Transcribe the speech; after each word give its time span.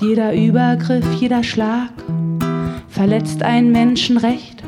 Jeder 0.00 0.32
Übergriff, 0.32 1.04
jeder 1.18 1.42
Schlag 1.42 1.90
verletzt 2.88 3.42
ein 3.42 3.72
Menschenrecht. 3.72 4.62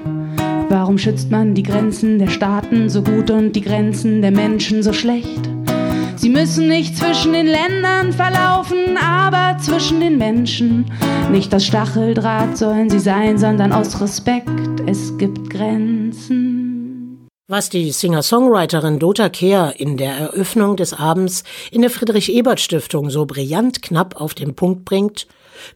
Warum 0.68 0.98
schützt 0.98 1.30
man 1.30 1.54
die 1.54 1.62
Grenzen 1.62 2.18
der 2.18 2.28
Staaten 2.28 2.88
so 2.88 3.02
gut 3.02 3.30
und 3.30 3.52
die 3.52 3.60
Grenzen 3.60 4.22
der 4.22 4.32
Menschen 4.32 4.82
so 4.82 4.92
schlecht? 4.92 5.48
Sie 6.16 6.30
müssen 6.30 6.68
nicht 6.68 6.96
zwischen 6.96 7.32
den 7.32 7.46
Ländern 7.46 8.12
verlaufen, 8.12 8.96
aber 8.96 9.56
zwischen 9.58 10.00
den 10.00 10.18
Menschen. 10.18 10.86
Nicht 11.30 11.52
das 11.52 11.64
Stacheldraht 11.64 12.58
sollen 12.58 12.90
sie 12.90 13.00
sein, 13.00 13.38
sondern 13.38 13.72
aus 13.72 14.00
Respekt. 14.00 14.50
Es 14.86 15.16
gibt 15.16 15.48
Grenzen. 15.48 16.59
Was 17.52 17.68
die 17.68 17.90
Singer-Songwriterin 17.90 19.00
Dota 19.00 19.28
Kehr 19.28 19.74
in 19.76 19.96
der 19.96 20.12
Eröffnung 20.12 20.76
des 20.76 20.92
Abends 20.92 21.42
in 21.72 21.80
der 21.80 21.90
Friedrich-Ebert-Stiftung 21.90 23.10
so 23.10 23.26
brillant 23.26 23.82
knapp 23.82 24.20
auf 24.20 24.34
den 24.34 24.54
Punkt 24.54 24.84
bringt, 24.84 25.26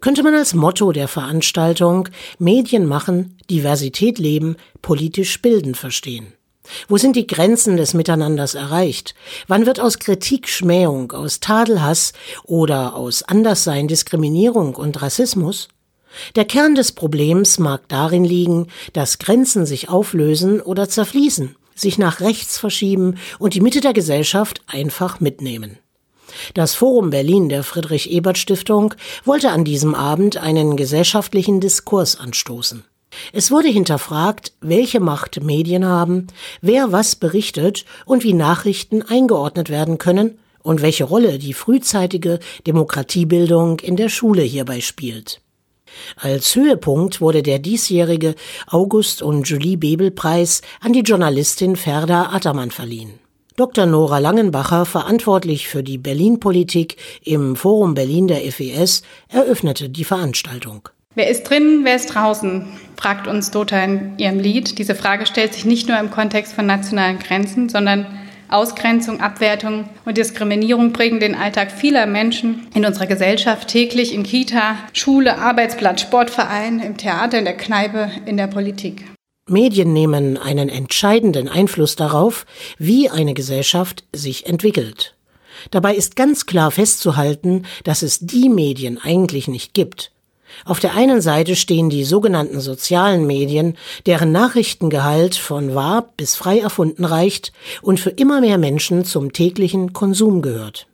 könnte 0.00 0.22
man 0.22 0.36
als 0.36 0.54
Motto 0.54 0.93
der 0.93 1.08
Veranstaltung 1.08 2.08
Medien 2.39 2.86
machen, 2.86 3.36
Diversität 3.50 4.21
leben, 4.21 4.54
politisch 4.82 5.43
bilden 5.43 5.75
verstehen. 5.75 6.32
Wo 6.86 6.96
sind 6.96 7.17
die 7.17 7.26
Grenzen 7.26 7.76
des 7.76 7.93
Miteinanders 7.93 8.54
erreicht? 8.54 9.17
Wann 9.48 9.67
wird 9.67 9.81
aus 9.81 9.98
Kritik 9.98 10.48
Schmähung, 10.48 11.11
aus 11.11 11.40
Tadelhass 11.40 12.12
oder 12.45 12.95
aus 12.95 13.25
Anderssein 13.25 13.89
Diskriminierung 13.89 14.76
und 14.76 15.03
Rassismus? 15.03 15.67
Der 16.36 16.45
Kern 16.45 16.76
des 16.76 16.93
Problems 16.93 17.59
mag 17.59 17.89
darin 17.89 18.25
liegen, 18.25 18.68
dass 18.93 19.18
Grenzen 19.18 19.67
sich 19.67 19.89
auflösen 19.89 20.61
oder 20.61 20.89
zerfließen, 20.89 21.56
sich 21.74 21.98
nach 21.98 22.20
rechts 22.20 22.58
verschieben 22.58 23.18
und 23.38 23.54
die 23.54 23.60
Mitte 23.60 23.80
der 23.80 23.92
Gesellschaft 23.92 24.62
einfach 24.66 25.20
mitnehmen. 25.20 25.78
Das 26.54 26.74
Forum 26.74 27.10
Berlin 27.10 27.48
der 27.48 27.62
Friedrich 27.62 28.10
Ebert 28.10 28.38
Stiftung 28.38 28.94
wollte 29.24 29.50
an 29.50 29.64
diesem 29.64 29.94
Abend 29.94 30.36
einen 30.36 30.76
gesellschaftlichen 30.76 31.60
Diskurs 31.60 32.19
anstoßen. 32.19 32.84
Es 33.33 33.50
wurde 33.50 33.69
hinterfragt, 33.69 34.53
welche 34.61 35.00
Macht 35.00 35.42
Medien 35.42 35.84
haben, 35.84 36.27
wer 36.61 36.91
was 36.91 37.14
berichtet 37.14 37.84
und 38.06 38.25
wie 38.25 38.33
Nachrichten 38.33 39.03
eingeordnet 39.03 39.70
werden 39.70 39.98
können 39.98 40.38
und 40.62 40.83
welche 40.83 41.05
Rolle 41.05 41.38
die 41.38 41.55
frühzeitige 41.55 42.41
Demokratiebildung 42.66 43.78
in 43.81 43.97
der 43.97 44.09
Schule 44.09 44.42
hierbei 44.42 44.81
spielt. 44.81 45.41
Als 46.17 46.55
Höhepunkt 46.55 47.20
wurde 47.20 47.42
der 47.42 47.59
diesjährige 47.59 48.34
August 48.67 49.23
und 49.23 49.48
Julie 49.48 49.77
Bebel 49.77 50.11
Preis 50.11 50.62
an 50.81 50.92
die 50.92 51.00
Journalistin 51.00 51.77
Ferda 51.77 52.31
Attermann 52.33 52.70
verliehen. 52.70 53.19
Dr. 53.56 53.87
Nora 53.87 54.19
Langenbacher, 54.19 54.84
verantwortlich 54.84 55.69
für 55.69 55.84
die 55.84 55.98
Berlin-Politik 55.98 56.97
im 57.22 57.55
Forum 57.55 57.95
Berlin 57.95 58.27
der 58.27 58.41
FES, 58.50 59.03
eröffnete 59.28 59.89
die 59.89 60.03
Veranstaltung. 60.05 60.89
Wer 61.15 61.31
ist 61.31 61.45
drin, 61.45 61.83
wer 61.84 61.95
ist 61.95 62.12
draußen? 62.12 62.67
fragt 62.97 63.28
uns 63.28 63.53
Dota 63.53 63.84
in 63.84 64.19
ihrem 64.19 64.41
Lied. 64.41 64.78
Diese 64.78 64.97
Frage 64.97 65.27
stellt 65.27 65.55
sich 65.55 65.65
nicht 65.65 65.89
nur 65.89 65.98
im 66.00 66.11
Kontext 66.11 66.53
von 66.53 66.67
nationalen 66.67 67.20
Grenzen, 67.20 67.69
sondern 67.69 68.06
Ausgrenzung, 68.48 69.20
Abwertung 69.20 69.89
und 70.05 70.17
Diskriminierung 70.17 70.92
prägen 70.92 71.20
den 71.20 71.34
Alltag 71.34 71.73
vieler 71.73 72.06
Menschen 72.06 72.67
in 72.75 72.84
unserer 72.84 73.06
Gesellschaft 73.06 73.69
täglich 73.69 74.14
in 74.14 74.23
Kita, 74.23 74.77
Schule, 74.92 75.39
Arbeitsplatz, 75.39 76.00
Sportverein, 76.03 76.81
im 76.81 76.97
Theater, 76.97 77.39
in 77.39 77.45
der 77.45 77.56
Kneipe, 77.56 78.11
in 78.27 78.37
der 78.37 78.47
Politik. 78.47 79.05
Medien 79.48 79.92
nehmen 79.92 80.39
einen 80.39 80.70
entscheidenden 80.70 81.48
Einfluss 81.48 81.97
darauf, 81.97 82.47
wie 82.78 83.11
eine 83.11 83.34
Gesellschaft 83.34 84.05
sich 84.15 84.47
entwickelt. 84.47 85.15
Dabei 85.70 85.95
ist 85.95 86.17
ganz 86.17 86.47
klar 86.47 86.70
festzuhalten, 86.70 87.65
dass 87.84 88.03
es 88.03 88.20
die 88.20 88.48
Medien 88.48 88.98
eigentlich 88.98 89.47
nicht 89.48 89.75
gibt. 89.75 90.14
Auf 90.64 90.80
der 90.80 90.94
einen 90.94 91.20
Seite 91.20 91.56
stehen 91.56 91.91
die 91.91 92.05
sogenannten 92.05 92.60
sozialen 92.60 93.27
Medien, 93.27 93.77
deren 94.06 94.33
Nachrichtengehalt 94.33 95.34
von 95.36 95.74
wahr 95.74 96.12
bis 96.16 96.36
frei 96.36 96.58
erfunden 96.60 97.05
reicht 97.05 97.53
und 97.82 98.00
für 98.00 98.10
immer 98.10 98.41
mehr 98.41 98.59
Menschen 98.59 99.04
zum 99.04 99.32
täglichen 99.32 99.93
Konsum 99.93 100.43
gehört. 100.43 100.87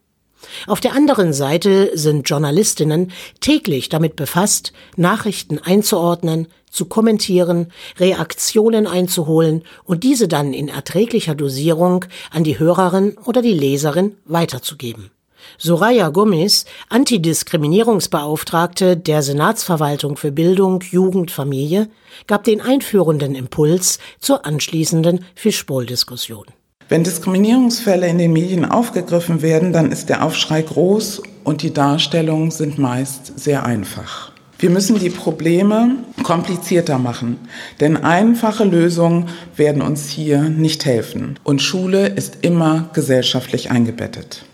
Auf 0.66 0.80
der 0.80 0.94
anderen 0.94 1.32
Seite 1.32 1.90
sind 1.94 2.28
Journalistinnen 2.28 3.12
täglich 3.40 3.88
damit 3.88 4.16
befasst, 4.16 4.72
Nachrichten 4.96 5.58
einzuordnen, 5.58 6.48
zu 6.70 6.86
kommentieren, 6.86 7.72
Reaktionen 7.98 8.86
einzuholen 8.86 9.64
und 9.84 10.04
diese 10.04 10.28
dann 10.28 10.52
in 10.54 10.68
erträglicher 10.68 11.34
Dosierung 11.34 12.04
an 12.30 12.44
die 12.44 12.58
Hörerin 12.58 13.16
oder 13.24 13.42
die 13.42 13.52
Leserin 13.52 14.16
weiterzugeben. 14.24 15.10
Soraya 15.58 16.08
Gomez, 16.08 16.64
Antidiskriminierungsbeauftragte 16.88 18.96
der 18.96 19.22
Senatsverwaltung 19.22 20.16
für 20.16 20.32
Bildung, 20.32 20.82
Jugend, 20.90 21.30
Familie, 21.30 21.88
gab 22.26 22.44
den 22.44 22.60
einführenden 22.60 23.34
Impuls 23.34 23.98
zur 24.18 24.46
anschließenden 24.46 25.24
Fischbowl-Diskussion. 25.34 26.46
Wenn 26.88 27.04
Diskriminierungsfälle 27.04 28.08
in 28.08 28.18
den 28.18 28.32
Medien 28.32 28.64
aufgegriffen 28.64 29.42
werden, 29.42 29.72
dann 29.72 29.92
ist 29.92 30.08
der 30.08 30.24
Aufschrei 30.24 30.62
groß 30.62 31.22
und 31.44 31.62
die 31.62 31.72
Darstellungen 31.72 32.50
sind 32.50 32.78
meist 32.78 33.38
sehr 33.38 33.64
einfach. 33.64 34.32
Wir 34.58 34.68
müssen 34.68 34.98
die 34.98 35.08
Probleme 35.08 35.94
komplizierter 36.22 36.98
machen, 36.98 37.38
denn 37.80 37.96
einfache 37.96 38.64
Lösungen 38.64 39.30
werden 39.56 39.80
uns 39.80 40.10
hier 40.10 40.42
nicht 40.42 40.84
helfen. 40.84 41.38
Und 41.44 41.62
Schule 41.62 42.08
ist 42.08 42.38
immer 42.42 42.90
gesellschaftlich 42.92 43.70
eingebettet. 43.70 44.44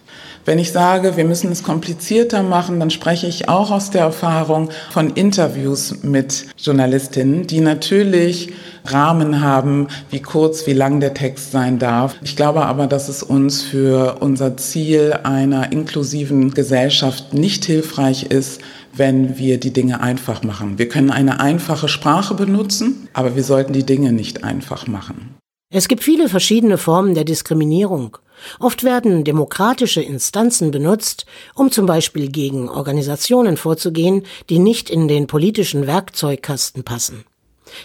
Wenn 0.47 0.61
ich 0.61 0.71
sage, 0.71 1.17
wir 1.17 1.25
müssen 1.25 1.51
es 1.51 1.65
komplizierter 1.65 2.45
machen, 2.45 2.79
dann 2.79 2.91
spreche 2.91 3.27
ich 3.27 3.49
auch 3.49 3.73
aus 3.73 3.91
der 3.91 4.03
Erfahrung 4.03 4.71
von 4.93 5.11
Interviews 5.11 6.05
mit 6.05 6.47
Journalistinnen, 6.57 7.49
die 7.49 7.59
natürlich 7.59 8.53
Rahmen 8.85 9.41
haben, 9.43 9.89
wie 10.11 10.21
kurz, 10.21 10.69
wie 10.69 10.73
lang 10.73 11.01
der 11.01 11.15
Text 11.15 11.51
sein 11.51 11.81
darf. 11.81 12.15
Ich 12.23 12.37
glaube 12.37 12.65
aber, 12.65 12.87
dass 12.87 13.09
es 13.09 13.25
uns 13.25 13.63
für 13.63 14.19
unser 14.21 14.57
Ziel 14.57 15.19
einer 15.25 15.73
inklusiven 15.73 16.53
Gesellschaft 16.53 17.35
nicht 17.35 17.65
hilfreich 17.65 18.27
ist, 18.27 18.61
wenn 18.95 19.39
wir 19.39 19.59
die 19.59 19.73
Dinge 19.73 20.01
einfach 20.01 20.45
machen. 20.45 20.79
Wir 20.79 20.89
können 20.89 21.11
eine 21.11 21.41
einfache 21.41 21.89
Sprache 21.89 22.35
benutzen, 22.35 23.09
aber 23.15 23.35
wir 23.35 23.43
sollten 23.43 23.73
die 23.73 23.85
Dinge 23.85 24.13
nicht 24.13 24.45
einfach 24.45 24.87
machen. 24.87 25.35
Es 25.69 25.89
gibt 25.89 26.05
viele 26.05 26.29
verschiedene 26.29 26.79
Formen 26.79 27.15
der 27.15 27.25
Diskriminierung. 27.25 28.19
Oft 28.61 28.85
werden 28.85 29.25
demokratische 29.25 30.01
Instanzen 30.01 30.71
benutzt, 30.71 31.27
um 31.57 31.73
zum 31.73 31.87
Beispiel 31.87 32.29
gegen 32.31 32.69
Organisationen 32.69 33.57
vorzugehen, 33.57 34.23
die 34.49 34.61
nicht 34.61 34.91
in 34.91 35.09
den 35.09 35.27
politischen 35.27 35.89
Werkzeugkasten 35.89 36.85
passen. 36.85 37.25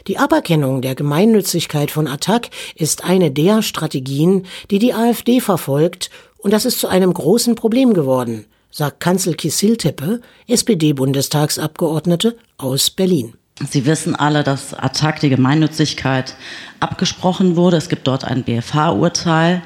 Die 0.05 0.19
Aberkennung 0.19 0.83
der 0.83 0.93
Gemeinnützigkeit 0.93 1.89
von 1.89 2.07
Attac 2.07 2.49
ist 2.75 3.03
eine 3.03 3.31
der 3.31 3.63
Strategien, 3.63 4.45
die 4.69 4.77
die 4.77 4.93
AfD 4.93 5.39
verfolgt, 5.41 6.11
und 6.37 6.51
das 6.53 6.65
ist 6.65 6.79
zu 6.79 6.87
einem 6.87 7.11
großen 7.11 7.55
Problem 7.55 7.95
geworden, 7.95 8.45
sagt 8.69 8.99
Kanzel 8.99 9.33
Kisiltepe, 9.33 10.21
SPD-Bundestagsabgeordnete 10.47 12.37
aus 12.57 12.91
Berlin. 12.91 13.33
Sie 13.69 13.85
wissen 13.85 14.15
alle, 14.15 14.43
dass 14.43 14.73
Attac 14.73 15.19
die 15.19 15.29
Gemeinnützigkeit 15.29 16.35
abgesprochen 16.79 17.55
wurde. 17.55 17.77
Es 17.77 17.89
gibt 17.89 18.07
dort 18.07 18.23
ein 18.23 18.43
BFH-Urteil. 18.43 19.61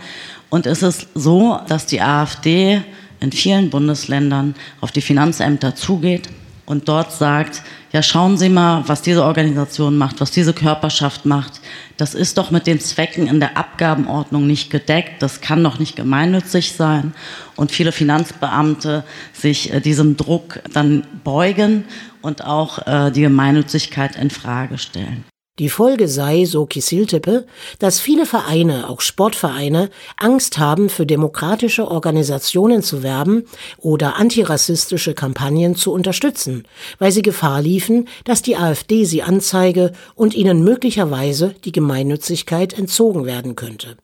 Und 0.50 0.66
es 0.66 0.84
ist 0.84 1.08
so, 1.16 1.60
dass 1.68 1.86
die 1.86 2.02
AfD 2.02 2.82
in 3.20 3.32
vielen 3.32 3.70
Bundesländern 3.70 4.56
auf 4.82 4.92
die 4.92 5.02
Finanzämter 5.02 5.76
zugeht 5.76 6.30
und 6.66 6.88
dort 6.88 7.12
sagt, 7.12 7.62
ja 7.96 8.04
schauen 8.04 8.38
Sie 8.38 8.50
mal, 8.50 8.84
was 8.88 9.02
diese 9.02 9.24
Organisation 9.24 9.98
macht, 9.98 10.20
was 10.20 10.30
diese 10.30 10.52
Körperschaft 10.52 11.26
macht. 11.26 11.62
Das 11.96 12.14
ist 12.14 12.38
doch 12.38 12.52
mit 12.52 12.68
den 12.68 12.82
Zwecken 12.82 13.26
in 13.26 13.40
der 13.40 13.56
Abgabenordnung 13.56 14.46
nicht 14.46 14.70
gedeckt. 14.70 15.22
Das 15.22 15.40
kann 15.40 15.64
doch 15.64 15.80
nicht 15.80 15.96
gemeinnützig 15.96 16.74
sein. 16.74 17.14
Und 17.56 17.72
viele 17.72 17.94
Finanzbeamte 17.94 19.06
sich 19.32 19.72
äh, 19.72 19.80
diesem 19.80 20.18
Druck 20.18 20.60
dann 20.74 21.08
beugen 21.24 21.86
und 22.22 22.44
auch 22.44 22.86
äh, 22.86 23.12
die 23.12 23.22
Gemeinnützigkeit 23.22 24.18
in 24.18 24.30
Frage 24.30 24.78
stellen. 24.78 25.24
Die 25.58 25.70
Folge 25.70 26.10
sei, 26.10 26.44
so 26.44 26.66
Kisiltepe, 26.66 27.46
dass 27.80 28.02
viele 28.02 28.26
Vereine, 28.26 28.90
auch 28.90 29.00
Sportvereine, 29.00 29.90
Angst 30.18 30.58
haben, 30.58 30.90
für 30.90 31.06
demokratische 31.06 31.90
Organisationen 31.90 32.84
zu 32.84 33.04
werben 33.04 33.46
oder 33.78 34.18
antirassistische 34.18 35.14
Kampagnen 35.14 35.78
zu 35.78 35.94
unterstützen, 35.94 36.68
weil 37.00 37.14
sie 37.14 37.22
Gefahr 37.22 37.62
liefen, 37.62 38.10
dass 38.26 38.42
die 38.42 38.58
AfD 38.58 39.06
sie 39.06 39.24
anzeige 39.24 39.94
und 40.14 40.34
ihnen 40.34 40.62
möglicherweise 40.62 41.56
die 41.64 41.72
Gemeinnützigkeit 41.72 42.78
entzogen 42.78 43.24
werden 43.24 43.56
könnte. 43.56 43.96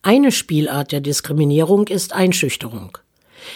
Eine 0.00 0.32
Spielart 0.32 0.92
der 0.92 1.02
Diskriminierung 1.02 1.88
ist 1.88 2.14
Einschüchterung. 2.14 2.96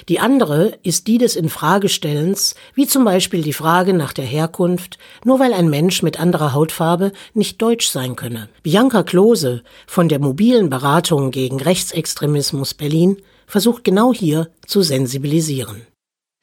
Die 0.08 0.20
andere 0.20 0.78
ist 0.82 1.06
die 1.06 1.18
des 1.18 1.36
Infragestellens, 1.36 2.54
wie 2.74 2.86
zum 2.86 3.04
Beispiel 3.04 3.42
die 3.42 3.52
Frage 3.52 3.94
nach 3.94 4.12
der 4.12 4.24
Herkunft, 4.24 4.98
nur 5.24 5.40
weil 5.40 5.52
ein 5.52 5.68
Mensch 5.68 6.02
mit 6.02 6.20
anderer 6.20 6.52
Hautfarbe 6.52 7.12
nicht 7.34 7.60
deutsch 7.60 7.88
sein 7.88 8.16
könne. 8.16 8.48
Bianca 8.62 9.02
Klose 9.02 9.62
von 9.86 10.08
der 10.08 10.18
mobilen 10.18 10.70
Beratung 10.70 11.30
gegen 11.30 11.60
Rechtsextremismus 11.60 12.74
Berlin 12.74 13.16
versucht 13.46 13.82
genau 13.82 14.12
hier 14.12 14.48
zu 14.66 14.82
sensibilisieren. 14.82 15.87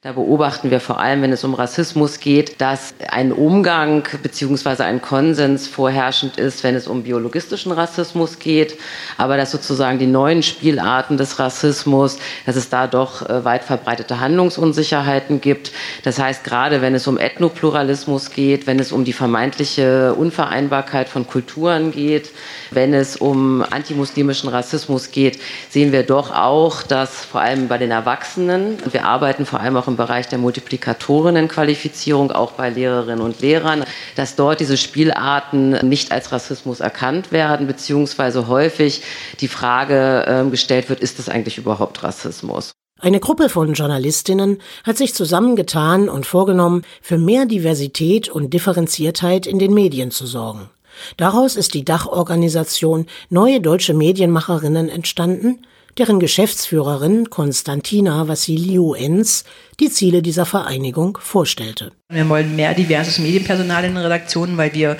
Da 0.06 0.12
beobachten 0.12 0.70
wir 0.70 0.78
vor 0.78 1.00
allem, 1.00 1.22
wenn 1.22 1.32
es 1.32 1.42
um 1.42 1.54
Rassismus 1.54 2.20
geht, 2.20 2.60
dass 2.60 2.94
ein 3.08 3.32
Umgang 3.32 4.06
bzw. 4.22 4.84
ein 4.84 5.02
Konsens 5.02 5.66
vorherrschend 5.66 6.36
ist, 6.36 6.62
wenn 6.62 6.76
es 6.76 6.86
um 6.86 7.02
biologistischen 7.02 7.72
Rassismus 7.72 8.38
geht, 8.38 8.78
aber 9.16 9.36
dass 9.36 9.50
sozusagen 9.50 9.98
die 9.98 10.06
neuen 10.06 10.44
Spielarten 10.44 11.16
des 11.16 11.40
Rassismus, 11.40 12.18
dass 12.44 12.54
es 12.54 12.68
da 12.68 12.86
doch 12.86 13.28
äh, 13.28 13.44
weit 13.44 13.64
verbreitete 13.64 14.20
Handlungsunsicherheiten 14.20 15.40
gibt. 15.40 15.72
Das 16.04 16.20
heißt, 16.20 16.44
gerade 16.44 16.82
wenn 16.82 16.94
es 16.94 17.08
um 17.08 17.18
Ethnopluralismus 17.18 18.30
geht, 18.30 18.68
wenn 18.68 18.78
es 18.78 18.92
um 18.92 19.02
die 19.02 19.12
vermeintliche 19.12 20.14
Unvereinbarkeit 20.14 21.08
von 21.08 21.26
Kulturen 21.26 21.90
geht, 21.90 22.30
wenn 22.70 22.94
es 22.94 23.16
um 23.16 23.64
antimuslimischen 23.68 24.50
Rassismus 24.50 25.10
geht, 25.10 25.40
sehen 25.68 25.90
wir 25.90 26.04
doch 26.04 26.32
auch, 26.32 26.84
dass 26.84 27.24
vor 27.24 27.40
allem 27.40 27.66
bei 27.66 27.78
den 27.78 27.90
Erwachsenen, 27.90 28.78
wir 28.92 29.04
arbeiten 29.04 29.46
vor 29.46 29.58
allem 29.58 29.76
auch 29.76 29.88
im 29.88 29.95
Bereich 29.96 30.28
der 30.28 30.38
Multiplikatorinnenqualifizierung, 30.38 32.32
auch 32.32 32.52
bei 32.52 32.70
Lehrerinnen 32.70 33.20
und 33.20 33.40
Lehrern, 33.40 33.84
dass 34.14 34.36
dort 34.36 34.60
diese 34.60 34.76
Spielarten 34.76 35.70
nicht 35.88 36.12
als 36.12 36.32
Rassismus 36.32 36.80
erkannt 36.80 37.32
werden, 37.32 37.66
beziehungsweise 37.66 38.48
häufig 38.48 39.02
die 39.40 39.48
Frage 39.48 40.24
äh, 40.26 40.50
gestellt 40.50 40.88
wird, 40.88 41.00
ist 41.00 41.18
das 41.18 41.28
eigentlich 41.28 41.58
überhaupt 41.58 42.02
Rassismus? 42.02 42.72
Eine 42.98 43.20
Gruppe 43.20 43.50
von 43.50 43.74
Journalistinnen 43.74 44.58
hat 44.84 44.96
sich 44.96 45.12
zusammengetan 45.12 46.08
und 46.08 46.24
vorgenommen, 46.24 46.82
für 47.02 47.18
mehr 47.18 47.44
Diversität 47.44 48.30
und 48.30 48.54
Differenziertheit 48.54 49.46
in 49.46 49.58
den 49.58 49.74
Medien 49.74 50.10
zu 50.10 50.26
sorgen. 50.26 50.70
Daraus 51.18 51.56
ist 51.56 51.74
die 51.74 51.84
Dachorganisation 51.84 53.06
Neue 53.28 53.60
Deutsche 53.60 53.92
Medienmacherinnen 53.92 54.88
entstanden, 54.88 55.66
deren 55.98 56.20
Geschäftsführerin 56.20 57.30
Konstantina 57.30 58.28
Vassiliou-Enz 58.28 59.44
die 59.80 59.90
Ziele 59.90 60.22
dieser 60.22 60.46
Vereinigung 60.46 61.18
vorstellte. 61.20 61.92
Wir 62.08 62.28
wollen 62.28 62.54
mehr 62.54 62.72
diverses 62.72 63.18
Medienpersonal 63.18 63.84
in 63.84 63.94
den 63.96 64.04
Redaktionen, 64.04 64.56
weil 64.56 64.72
wir 64.74 64.96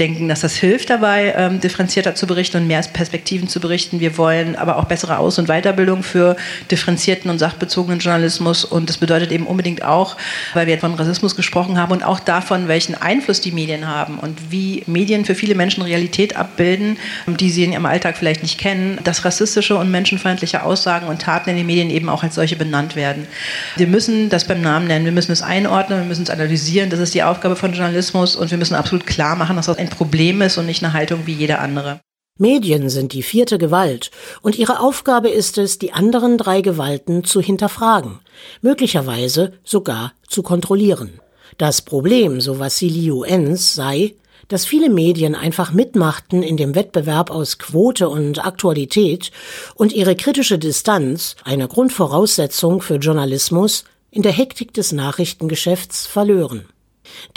denken, 0.00 0.28
dass 0.28 0.40
das 0.40 0.56
hilft 0.56 0.90
dabei, 0.90 1.32
ähm, 1.36 1.60
differenzierter 1.60 2.16
zu 2.16 2.26
berichten 2.26 2.56
und 2.56 2.66
mehr 2.66 2.82
Perspektiven 2.92 3.46
zu 3.46 3.60
berichten. 3.60 4.00
Wir 4.00 4.18
wollen 4.18 4.56
aber 4.56 4.76
auch 4.76 4.86
bessere 4.86 5.18
Aus- 5.18 5.38
und 5.38 5.46
Weiterbildung 5.46 6.02
für 6.02 6.36
differenzierten 6.68 7.30
und 7.30 7.38
sachbezogenen 7.38 8.00
Journalismus. 8.00 8.64
Und 8.64 8.88
das 8.88 8.98
bedeutet 8.98 9.30
eben 9.30 9.46
unbedingt 9.46 9.84
auch, 9.84 10.16
weil 10.52 10.66
wir 10.66 10.76
von 10.78 10.94
Rassismus 10.94 11.36
gesprochen 11.36 11.78
haben 11.78 11.92
und 11.92 12.02
auch 12.02 12.18
davon, 12.18 12.66
welchen 12.66 12.96
Einfluss 12.96 13.40
die 13.40 13.52
Medien 13.52 13.86
haben 13.86 14.18
und 14.18 14.50
wie 14.50 14.82
Medien 14.86 15.24
für 15.24 15.36
viele 15.36 15.54
Menschen 15.54 15.84
Realität 15.84 16.34
abbilden, 16.34 16.98
die 17.28 17.50
sie 17.50 17.62
in 17.62 17.72
ihrem 17.72 17.86
Alltag 17.86 18.16
vielleicht 18.16 18.42
nicht 18.42 18.58
kennen, 18.58 18.98
dass 19.04 19.24
rassistische 19.24 19.76
und 19.76 19.92
menschenfeindliche 19.92 20.64
Aussagen 20.64 21.06
und 21.06 21.22
Taten 21.22 21.50
in 21.50 21.56
den 21.56 21.66
Medien 21.66 21.90
eben 21.90 22.08
auch 22.08 22.24
als 22.24 22.34
solche 22.34 22.56
benannt 22.56 22.96
werden. 22.96 23.28
Wir 23.76 23.86
müssen 23.86 24.09
das 24.28 24.46
beim 24.46 24.60
Namen 24.60 24.86
nennen, 24.86 25.04
wir 25.04 25.12
müssen 25.12 25.32
es 25.32 25.42
einordnen, 25.42 26.00
wir 26.00 26.06
müssen 26.06 26.22
es 26.22 26.30
analysieren. 26.30 26.90
Das 26.90 27.00
ist 27.00 27.14
die 27.14 27.22
Aufgabe 27.22 27.56
von 27.56 27.72
Journalismus 27.72 28.36
und 28.36 28.50
wir 28.50 28.58
müssen 28.58 28.74
absolut 28.74 29.06
klar 29.06 29.36
machen, 29.36 29.56
dass 29.56 29.66
das 29.66 29.78
ein 29.78 29.90
Problem 29.90 30.42
ist 30.42 30.58
und 30.58 30.66
nicht 30.66 30.82
eine 30.82 30.92
Haltung 30.92 31.26
wie 31.26 31.34
jede 31.34 31.58
andere. 31.58 32.00
Medien 32.38 32.88
sind 32.88 33.12
die 33.12 33.22
vierte 33.22 33.58
Gewalt 33.58 34.10
und 34.40 34.58
ihre 34.58 34.80
Aufgabe 34.80 35.28
ist 35.28 35.58
es, 35.58 35.78
die 35.78 35.92
anderen 35.92 36.38
drei 36.38 36.62
Gewalten 36.62 37.22
zu 37.22 37.40
hinterfragen, 37.40 38.20
möglicherweise 38.62 39.52
sogar 39.62 40.14
zu 40.26 40.42
kontrollieren. 40.42 41.20
Das 41.58 41.82
Problem, 41.82 42.40
so 42.40 42.58
Vassiliou 42.58 43.24
Enns, 43.24 43.74
sei, 43.74 44.14
dass 44.50 44.64
viele 44.64 44.90
Medien 44.90 45.34
einfach 45.34 45.72
mitmachten 45.72 46.42
in 46.42 46.56
dem 46.56 46.74
Wettbewerb 46.74 47.30
aus 47.30 47.58
Quote 47.58 48.08
und 48.08 48.44
Aktualität 48.44 49.30
und 49.74 49.92
ihre 49.92 50.16
kritische 50.16 50.58
Distanz, 50.58 51.36
eine 51.44 51.68
Grundvoraussetzung 51.68 52.82
für 52.82 52.96
Journalismus, 52.96 53.84
in 54.10 54.22
der 54.22 54.32
Hektik 54.32 54.74
des 54.74 54.92
Nachrichtengeschäfts 54.92 56.06
verlören. 56.06 56.66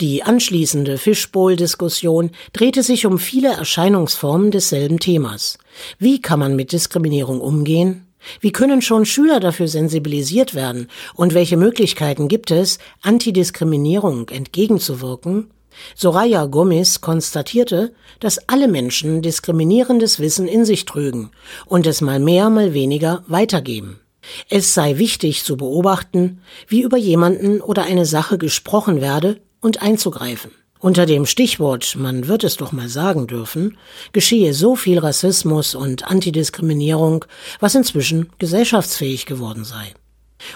Die 0.00 0.22
anschließende 0.22 0.98
Fishbowl-Diskussion 0.98 2.30
drehte 2.52 2.82
sich 2.82 3.06
um 3.06 3.18
viele 3.18 3.52
Erscheinungsformen 3.52 4.50
desselben 4.50 4.98
Themas. 5.00 5.58
Wie 5.98 6.20
kann 6.20 6.38
man 6.38 6.56
mit 6.56 6.72
Diskriminierung 6.72 7.40
umgehen? 7.40 8.06
Wie 8.40 8.52
können 8.52 8.82
schon 8.82 9.04
Schüler 9.04 9.40
dafür 9.40 9.68
sensibilisiert 9.68 10.54
werden? 10.54 10.88
Und 11.14 11.34
welche 11.34 11.56
Möglichkeiten 11.56 12.28
gibt 12.28 12.50
es, 12.50 12.78
Antidiskriminierung 13.02 14.28
entgegenzuwirken? 14.28 15.50
Soraya 15.94 16.46
Gomez 16.46 17.00
konstatierte, 17.00 17.92
dass 18.20 18.48
alle 18.48 18.68
Menschen 18.68 19.22
diskriminierendes 19.22 20.20
Wissen 20.20 20.46
in 20.46 20.64
sich 20.64 20.84
trügen 20.84 21.30
und 21.66 21.86
es 21.86 22.00
mal 22.00 22.20
mehr, 22.20 22.48
mal 22.48 22.74
weniger 22.74 23.24
weitergeben. 23.26 24.00
Es 24.48 24.74
sei 24.74 24.98
wichtig 24.98 25.44
zu 25.44 25.56
beobachten, 25.56 26.40
wie 26.68 26.82
über 26.82 26.96
jemanden 26.96 27.60
oder 27.60 27.84
eine 27.84 28.06
Sache 28.06 28.38
gesprochen 28.38 29.00
werde 29.00 29.40
und 29.60 29.82
einzugreifen. 29.82 30.50
Unter 30.84 31.06
dem 31.06 31.24
Stichwort, 31.24 31.96
man 31.96 32.28
wird 32.28 32.44
es 32.44 32.56
doch 32.56 32.72
mal 32.72 32.90
sagen 32.90 33.26
dürfen, 33.26 33.78
geschehe 34.12 34.52
so 34.52 34.76
viel 34.76 34.98
Rassismus 34.98 35.74
und 35.74 36.06
Antidiskriminierung, 36.06 37.24
was 37.58 37.74
inzwischen 37.74 38.28
gesellschaftsfähig 38.38 39.24
geworden 39.24 39.64
sei. 39.64 39.94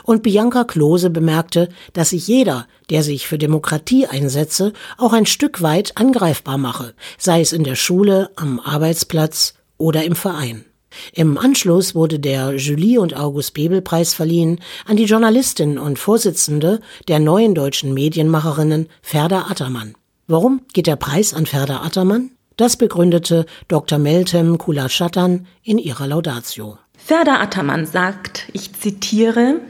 Und 0.03 0.23
Bianca 0.23 0.65
Klose 0.65 1.09
bemerkte, 1.09 1.71
dass 1.95 2.11
sich 2.11 2.29
jeder, 2.29 2.67
der 2.91 3.03
sich 3.03 3.27
für 3.27 3.39
Demokratie 3.39 4.07
einsetze, 4.07 4.75
auch 4.99 5.15
ein 5.15 5.25
Stück 5.25 5.63
weit 5.63 5.97
angreifbar 5.97 6.59
mache, 6.59 6.93
sei 7.17 7.41
es 7.41 7.55
in 7.55 7.65
der 7.65 7.77
Schule, 7.77 8.31
am 8.37 8.61
Arbeitsplatz 8.61 9.55
oder 9.79 10.05
im 10.05 10.15
Verein. 10.15 10.67
Im 11.13 11.39
Anschluss 11.39 11.95
wurde 11.95 12.19
der 12.19 12.57
Julie 12.57 12.99
und 12.99 13.17
August 13.17 13.55
Bebel 13.55 13.83
Preis 13.83 14.15
verliehen 14.15 14.61
an 14.87 14.97
die 14.97 15.05
Journalistin 15.05 15.79
und 15.79 15.99
Vorsitzende 15.99 16.81
der 17.09 17.19
neuen 17.19 17.55
deutschen 17.55 17.95
Medienmacherinnen 17.95 18.89
Ferda 19.03 19.47
Attermann. 19.51 19.95
Warum 20.27 20.63
geht 20.73 20.87
der 20.87 20.97
Preis 20.97 21.35
an 21.35 21.47
Ferda 21.47 21.83
Attermann? 21.83 22.31
Das 22.57 22.77
begründete 22.77 23.47
Dr. 23.69 23.99
Meltem 23.99 24.59
Kulaschattan 24.59 25.47
in 25.63 25.79
ihrer 25.79 26.07
Laudatio. 26.07 26.79
Ferda 26.97 27.41
Attermann 27.41 27.87
sagt, 27.87 28.49
ich 28.53 28.73
zitiere, 28.75 29.61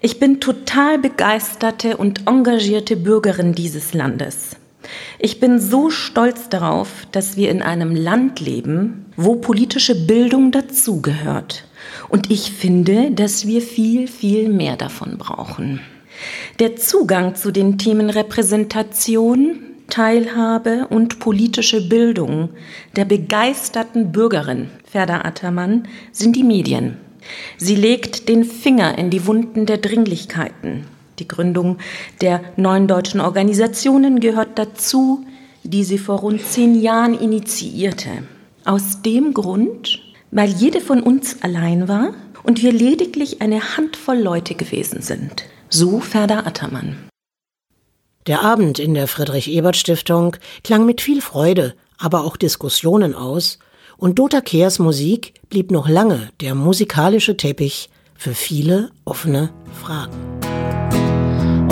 ich 0.00 0.18
bin 0.18 0.40
total 0.40 0.98
begeisterte 0.98 1.96
und 1.96 2.26
engagierte 2.26 2.96
Bürgerin 2.96 3.54
dieses 3.54 3.94
Landes. 3.94 4.56
Ich 5.18 5.40
bin 5.40 5.58
so 5.58 5.90
stolz 5.90 6.48
darauf, 6.48 7.06
dass 7.12 7.36
wir 7.36 7.50
in 7.50 7.62
einem 7.62 7.94
Land 7.94 8.40
leben, 8.40 9.06
wo 9.16 9.36
politische 9.36 9.94
Bildung 9.94 10.50
dazugehört. 10.50 11.64
Und 12.08 12.30
ich 12.30 12.52
finde, 12.52 13.10
dass 13.10 13.46
wir 13.46 13.62
viel, 13.62 14.08
viel 14.08 14.48
mehr 14.48 14.76
davon 14.76 15.18
brauchen. 15.18 15.80
Der 16.58 16.76
Zugang 16.76 17.34
zu 17.34 17.50
den 17.50 17.78
Themen 17.78 18.10
Repräsentation, 18.10 19.60
Teilhabe 19.90 20.86
und 20.88 21.18
politische 21.18 21.88
Bildung 21.88 22.50
der 22.96 23.04
begeisterten 23.04 24.12
Bürgerin 24.12 24.70
Ferda 24.90 25.20
Attermann 25.22 25.88
sind 26.10 26.36
die 26.36 26.42
Medien. 26.42 26.96
Sie 27.56 27.76
legt 27.76 28.28
den 28.28 28.44
Finger 28.44 28.96
in 28.96 29.10
die 29.10 29.26
Wunden 29.26 29.66
der 29.66 29.78
Dringlichkeiten. 29.78 30.86
Die 31.18 31.28
Gründung 31.28 31.78
der 32.20 32.40
neuen 32.56 32.88
deutschen 32.88 33.20
Organisationen 33.20 34.20
gehört 34.20 34.58
dazu, 34.58 35.24
die 35.62 35.84
sie 35.84 35.98
vor 35.98 36.20
rund 36.20 36.42
zehn 36.42 36.80
Jahren 36.80 37.18
initiierte. 37.18 38.10
Aus 38.64 39.02
dem 39.02 39.34
Grund, 39.34 40.00
weil 40.30 40.50
jede 40.50 40.80
von 40.80 41.02
uns 41.02 41.42
allein 41.42 41.88
war 41.88 42.14
und 42.42 42.62
wir 42.62 42.72
lediglich 42.72 43.40
eine 43.40 43.76
Handvoll 43.76 44.18
Leute 44.18 44.54
gewesen 44.54 45.00
sind. 45.00 45.44
So 45.68 46.00
Ferda 46.00 46.40
Attermann. 46.40 46.96
Der 48.26 48.42
Abend 48.42 48.78
in 48.78 48.94
der 48.94 49.06
Friedrich-Ebert-Stiftung 49.06 50.36
klang 50.62 50.86
mit 50.86 51.00
viel 51.00 51.20
Freude, 51.20 51.74
aber 51.98 52.24
auch 52.24 52.36
Diskussionen 52.36 53.14
aus, 53.14 53.58
und 53.96 54.18
Dota 54.18 54.40
Keers 54.40 54.78
Musik 54.78 55.34
blieb 55.50 55.70
noch 55.70 55.88
lange 55.88 56.30
der 56.40 56.54
musikalische 56.54 57.36
Teppich 57.36 57.90
für 58.16 58.34
viele 58.34 58.90
offene 59.04 59.50
Fragen. 59.82 60.16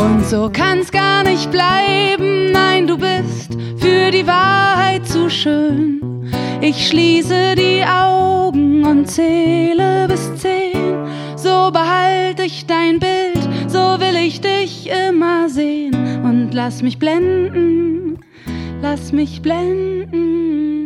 Und 0.04 0.24
so 0.26 0.50
kann's 0.52 0.90
gar 0.90 1.22
nicht 1.22 1.48
bleiben, 1.52 2.50
nein, 2.50 2.88
du 2.88 2.98
bist 2.98 3.56
für 3.76 4.10
die 4.10 4.26
Wahrheit 4.26 5.06
zu 5.06 5.30
schön. 5.30 6.28
Ich 6.60 6.88
schließe 6.88 7.54
die 7.56 7.84
Augen 7.84 8.84
und 8.84 9.06
zähle 9.06 10.08
bis 10.08 10.34
zehn, 10.38 11.06
so 11.36 11.70
behalte 11.70 12.42
ich 12.42 12.66
dein 12.66 12.98
Bild, 12.98 13.48
so 13.68 13.78
will 14.00 14.16
ich 14.16 14.40
dich 14.40 14.90
immer 14.90 15.48
sehen 15.48 15.94
und 16.24 16.50
lass 16.52 16.82
mich 16.82 16.98
blenden, 16.98 18.18
lass 18.80 19.12
mich 19.12 19.40
blenden. 19.40 20.81